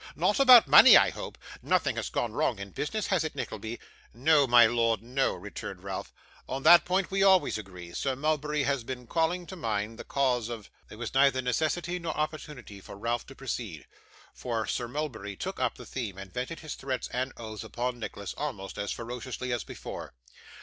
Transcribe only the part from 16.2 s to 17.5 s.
vented his threats and